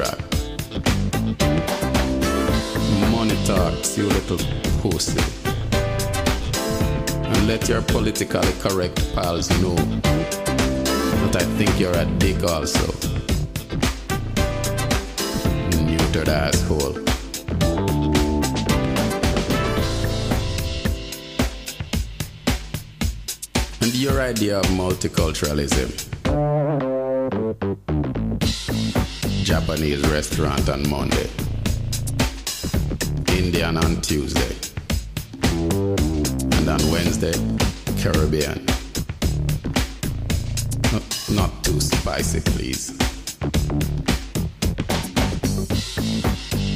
Your. 0.00 0.18
Money 3.10 3.36
talks, 3.44 3.98
you 3.98 4.06
little 4.06 4.38
pussy. 4.80 5.20
And 7.32 7.46
let 7.46 7.68
your 7.68 7.82
politically 7.82 8.52
correct 8.60 9.14
pals 9.14 9.50
know 9.60 9.74
that 11.22 11.36
I 11.36 11.44
think 11.58 11.78
you're 11.78 11.96
a 11.96 12.06
dick 12.18 12.42
also. 12.44 12.86
Neutered 15.86 16.28
asshole. 16.28 16.96
And 23.82 23.94
your 23.94 24.20
idea 24.20 24.58
of 24.58 24.66
multiculturalism? 24.66 26.19
Japanese 29.80 30.06
restaurant 30.10 30.68
on 30.68 30.86
Monday, 30.90 31.30
Indian 33.28 33.78
on 33.78 33.98
Tuesday, 34.02 34.54
and 36.58 36.68
on 36.68 36.90
Wednesday, 36.90 37.32
Caribbean. 37.96 38.66
No, 40.92 41.00
not 41.32 41.64
too 41.64 41.80
spicy, 41.80 42.40
please. 42.40 42.92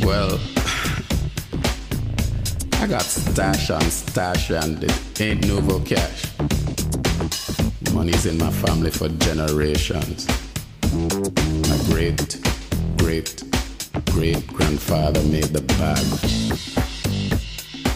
Well, 0.03 0.41
I 2.81 2.87
got 2.87 3.03
stash 3.03 3.69
on 3.69 3.83
stash 3.83 4.51
and 4.51 4.83
it 4.83 5.21
ain't 5.21 5.47
no 5.47 5.61
cash. 5.81 6.33
Money's 7.93 8.25
in 8.25 8.39
my 8.39 8.51
family 8.51 8.91
for 8.91 9.11
generations. 9.11 10.27
My 11.69 11.79
great, 11.91 12.44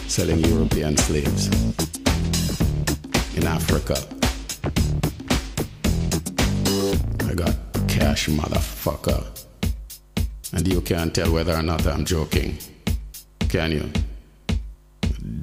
selling 0.09 0.39
European 0.45 0.97
slaves 0.97 1.47
in 3.37 3.45
Africa. 3.45 3.95
I 7.29 7.35
got 7.35 7.55
cash, 7.87 8.27
motherfucker. 8.27 9.23
And 10.51 10.67
you 10.67 10.81
can't 10.81 11.13
tell 11.13 11.31
whether 11.31 11.53
or 11.53 11.61
not 11.61 11.85
I'm 11.85 12.05
joking. 12.05 12.57
Can 13.49 13.71
you? 13.71 13.91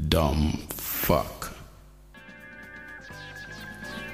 Dumb 0.09 0.53
fuck. 0.69 1.36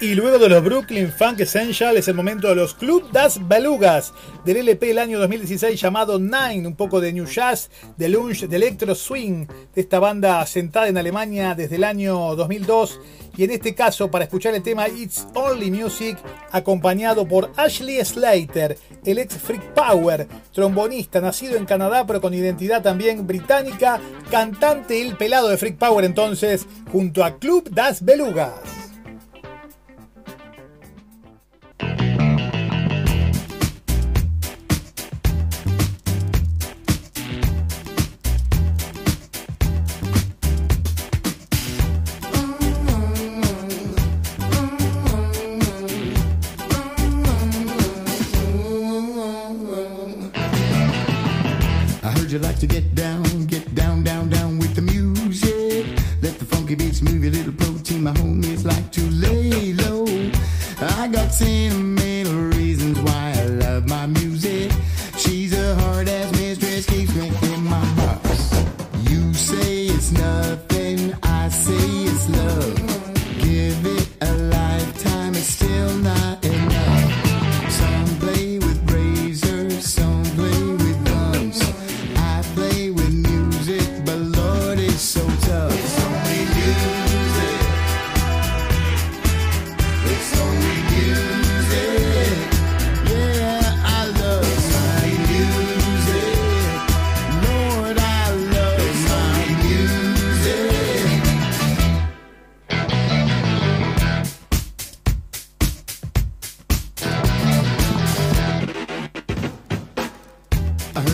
Y 0.02 0.16
luego 0.16 0.40
de 0.40 0.48
los 0.48 0.64
Brooklyn 0.64 1.12
Funk 1.12 1.38
Essential 1.38 1.96
es 1.96 2.08
el 2.08 2.16
momento 2.16 2.48
de 2.48 2.56
los 2.56 2.74
Club 2.74 3.08
Das 3.12 3.38
Belugas 3.46 4.12
del 4.44 4.56
LP 4.56 4.88
del 4.88 4.98
año 4.98 5.20
2016 5.20 5.80
llamado 5.80 6.18
Nine, 6.18 6.66
un 6.66 6.74
poco 6.74 7.00
de 7.00 7.12
New 7.12 7.24
Jazz, 7.24 7.70
de 7.96 8.08
Lunch, 8.08 8.48
de 8.48 8.56
Electro 8.56 8.96
Swing, 8.96 9.46
de 9.72 9.80
esta 9.80 10.00
banda 10.00 10.40
asentada 10.40 10.88
en 10.88 10.98
Alemania 10.98 11.54
desde 11.54 11.76
el 11.76 11.84
año 11.84 12.34
2002 12.34 12.98
y 13.36 13.44
en 13.44 13.52
este 13.52 13.76
caso 13.76 14.10
para 14.10 14.24
escuchar 14.24 14.56
el 14.56 14.64
tema 14.64 14.88
It's 14.88 15.28
Only 15.34 15.70
Music 15.70 16.18
acompañado 16.50 17.28
por 17.28 17.52
Ashley 17.54 18.04
Slater, 18.04 18.76
el 19.04 19.18
ex 19.18 19.36
Freak 19.36 19.72
Power, 19.72 20.26
trombonista 20.52 21.20
nacido 21.20 21.54
en 21.54 21.64
Canadá 21.64 22.04
pero 22.08 22.20
con 22.20 22.34
identidad 22.34 22.82
también 22.82 23.24
británica, 23.24 24.00
cantante 24.32 25.00
el 25.00 25.16
pelado 25.16 25.46
de 25.46 25.58
Freak 25.58 25.78
Power 25.78 26.04
entonces 26.04 26.66
junto 26.90 27.24
a 27.24 27.38
Club 27.38 27.70
Das 27.70 28.04
Belugas. 28.04 28.81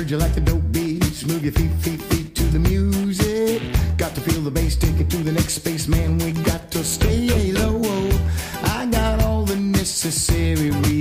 Heard 0.08 0.12
you 0.12 0.20
like 0.20 0.34
the 0.34 0.40
dope 0.40 0.72
beats. 0.72 1.26
Move 1.26 1.44
your 1.44 1.52
feet, 1.52 1.70
feet, 1.82 2.00
feet 2.00 2.34
to 2.34 2.44
the 2.44 2.58
music. 2.58 3.60
Got 3.98 4.14
to 4.14 4.22
feel 4.22 4.40
the 4.40 4.50
bass, 4.50 4.74
take 4.74 4.98
it 4.98 5.10
to 5.10 5.18
the 5.18 5.32
next 5.32 5.56
space, 5.56 5.86
man. 5.86 6.16
We 6.16 6.32
got 6.32 6.70
to 6.70 6.82
stay 6.82 7.52
low. 7.52 7.82
I 8.62 8.86
got 8.90 9.22
all 9.22 9.44
the 9.44 9.56
necessary 9.56 10.70
reasons. 10.70 10.97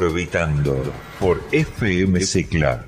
Orbitando 0.00 0.82
por 1.18 1.42
FMC 1.52 2.48
Club. 2.48 2.78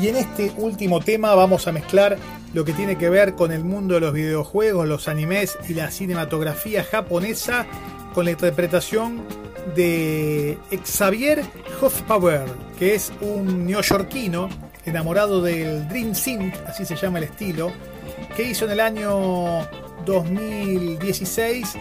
Y 0.00 0.08
en 0.08 0.16
este 0.16 0.50
último 0.56 1.00
tema 1.00 1.34
vamos 1.34 1.68
a 1.68 1.72
mezclar 1.72 2.16
lo 2.54 2.64
que 2.64 2.72
tiene 2.72 2.96
que 2.96 3.10
ver 3.10 3.34
con 3.34 3.52
el 3.52 3.62
mundo 3.62 3.94
de 3.94 4.00
los 4.00 4.14
videojuegos, 4.14 4.88
los 4.88 5.06
animes 5.06 5.58
y 5.68 5.74
la 5.74 5.90
cinematografía 5.90 6.82
japonesa 6.82 7.66
con 8.14 8.24
la 8.24 8.30
interpretación 8.30 9.22
de 9.76 10.56
Xavier 10.82 11.42
Hofbauer, 11.82 12.46
que 12.78 12.94
es 12.94 13.12
un 13.20 13.66
neoyorquino 13.66 14.48
enamorado 14.86 15.42
del 15.42 15.86
Dream 15.88 16.14
Synth, 16.14 16.54
así 16.66 16.86
se 16.86 16.96
llama 16.96 17.18
el 17.18 17.24
estilo, 17.24 17.70
que 18.34 18.44
hizo 18.44 18.64
en 18.64 18.70
el 18.70 18.80
año 18.80 19.68
2016 20.06 21.76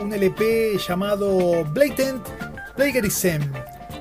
un 0.00 0.12
LP 0.12 0.78
llamado 0.78 1.64
Blatant 1.66 2.26
Plagiarism, 2.76 3.40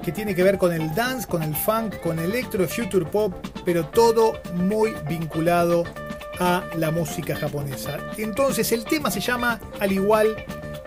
que 0.03 0.11
tiene 0.11 0.33
que 0.33 0.43
ver 0.43 0.57
con 0.57 0.73
el 0.73 0.93
dance, 0.95 1.27
con 1.27 1.43
el 1.43 1.55
funk, 1.55 1.99
con 2.01 2.19
electro, 2.19 2.67
future 2.67 3.05
pop, 3.05 3.33
pero 3.65 3.85
todo 3.85 4.39
muy 4.53 4.93
vinculado 5.07 5.83
a 6.39 6.63
la 6.77 6.89
música 6.91 7.35
japonesa. 7.35 7.97
Entonces 8.17 8.71
el 8.71 8.85
tema 8.85 9.11
se 9.11 9.19
llama, 9.19 9.59
al 9.79 9.91
igual 9.91 10.35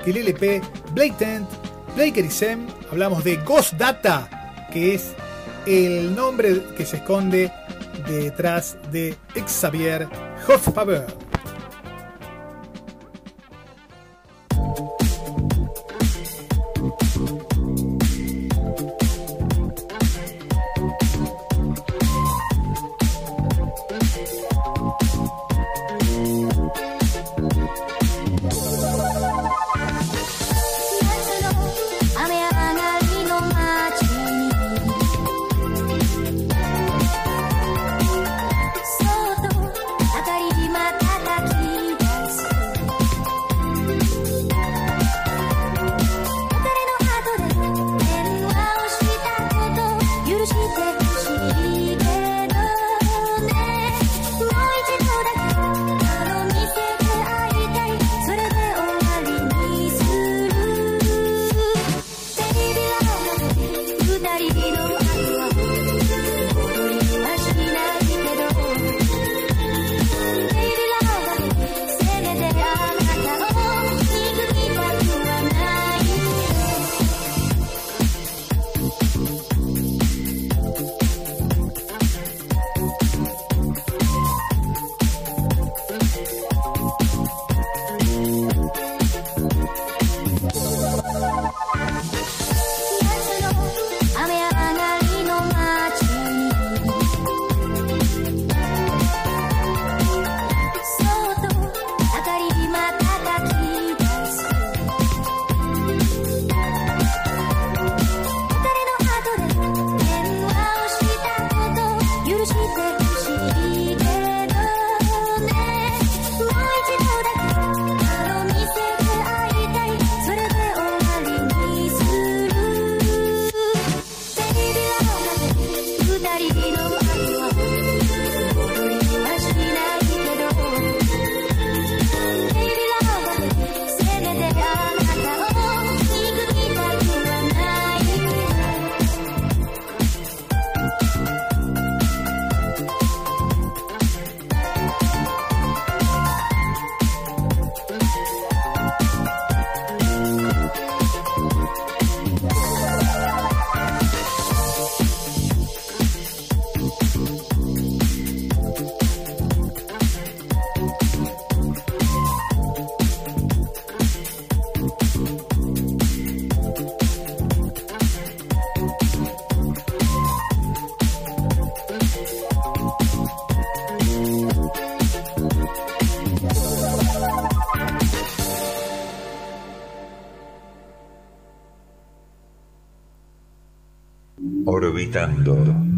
que 0.03 0.11
el 0.11 0.17
LP, 0.19 0.63
Blatant 0.93 1.49
Plagiarism, 1.95 2.67
hablamos 2.91 3.23
de 3.23 3.37
Ghost 3.37 3.75
Data, 3.75 4.67
que 4.73 4.95
es 4.95 5.13
el 5.67 6.15
nombre 6.15 6.63
que 6.77 6.87
se 6.87 6.97
esconde 6.97 7.53
detrás 8.09 8.77
de 8.91 9.15
Xavier 9.47 10.09
Hoffaber. 10.49 11.22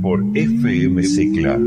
Por 0.04 0.22
FM 0.34 1.02
Secla. 1.02 1.58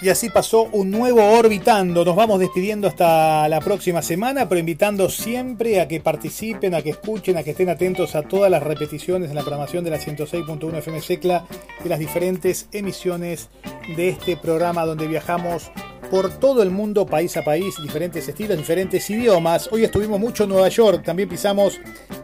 Y 0.00 0.08
así 0.08 0.30
pasó 0.30 0.68
un 0.70 0.92
nuevo 0.92 1.20
Orbitando. 1.20 2.04
Nos 2.04 2.14
vamos 2.14 2.38
despidiendo 2.38 2.86
hasta 2.86 3.48
la 3.48 3.58
próxima 3.60 4.02
semana, 4.02 4.48
pero 4.48 4.60
invitando 4.60 5.10
siempre 5.10 5.80
a 5.80 5.88
que 5.88 5.98
participen, 5.98 6.76
a 6.76 6.82
que 6.82 6.90
escuchen, 6.90 7.36
a 7.36 7.42
que 7.42 7.50
estén 7.50 7.70
atentos 7.70 8.14
a 8.14 8.22
todas 8.22 8.52
las 8.52 8.62
repeticiones 8.62 9.30
en 9.30 9.34
la 9.34 9.42
programación 9.42 9.82
de 9.82 9.90
la 9.90 9.98
106.1 9.98 10.78
FM 10.78 11.00
Secla 11.00 11.44
y 11.84 11.88
las 11.88 11.98
diferentes 11.98 12.68
emisiones 12.70 13.48
de 13.96 14.10
este 14.10 14.36
programa 14.36 14.86
donde 14.86 15.08
viajamos 15.08 15.72
por 16.10 16.30
todo 16.38 16.62
el 16.62 16.70
mundo, 16.70 17.06
país 17.06 17.36
a 17.36 17.42
país, 17.42 17.74
diferentes 17.82 18.28
estilos, 18.28 18.56
diferentes 18.56 19.08
idiomas. 19.10 19.68
Hoy 19.70 19.84
estuvimos 19.84 20.18
mucho 20.18 20.44
en 20.44 20.50
Nueva 20.50 20.68
York, 20.68 21.02
también 21.04 21.28
pisamos 21.28 21.80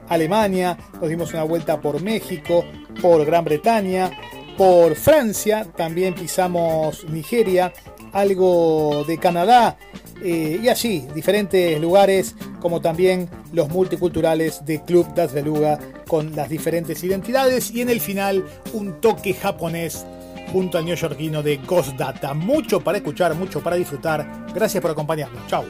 Alemania, 0.09 0.77
nos 1.01 1.09
dimos 1.09 1.33
una 1.33 1.45
vuelta 1.45 1.81
por 1.81 2.03
México, 2.03 2.65
por 3.01 3.25
Gran 3.25 3.45
Bretaña, 3.45 4.11
por 4.57 4.95
Francia, 4.95 5.67
también 5.77 6.15
pisamos 6.15 7.05
Nigeria, 7.09 7.73
algo 8.13 9.05
de 9.07 9.19
Canadá 9.19 9.77
eh, 10.23 10.61
y 10.63 10.69
así, 10.69 11.07
diferentes 11.15 11.81
lugares 11.81 12.35
como 12.61 12.81
también 12.81 13.29
los 13.53 13.69
multiculturales 13.69 14.65
de 14.65 14.83
Club 14.83 15.13
Das 15.15 15.33
Beluga 15.33 15.79
con 16.07 16.35
las 16.35 16.49
diferentes 16.49 17.03
identidades 17.03 17.71
y 17.73 17.83
en 17.83 17.91
el 17.91 18.01
final 18.01 18.45
un 18.73 19.01
toque 19.01 19.35
japonés 19.35 20.07
junto 20.55 20.79
al 20.79 20.85
neoyorquino 20.85 21.43
de 21.43 21.57
Ghost 21.57 21.97
Data. 21.97 22.33
Mucho 22.33 22.79
para 22.79 22.99
escuchar, 22.99 23.35
mucho 23.35 23.61
para 23.61 23.75
disfrutar. 23.75 24.47
Gracias 24.55 24.81
por 24.81 24.93
acompañarnos. 24.93 25.45
Chao. 25.49 25.65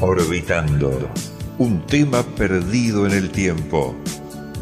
Orbitando. 0.00 1.10
Un 1.58 1.84
tema 1.86 2.22
perdido 2.22 3.06
en 3.06 3.12
el 3.12 3.30
tiempo. 3.30 4.03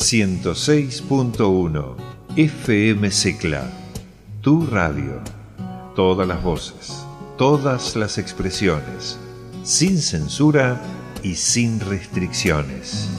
...106.1... 0.00 1.94
FM 2.34 3.10
Secla... 3.10 3.70
Tu 4.40 4.66
radio... 4.66 5.20
Todas 5.94 6.26
las 6.26 6.42
voces... 6.42 7.04
Todas 7.36 7.96
las 7.96 8.16
expresiones... 8.16 9.18
Sin 9.62 10.00
censura 10.00 10.80
y 11.22 11.34
sin 11.34 11.80
restricciones. 11.80 13.10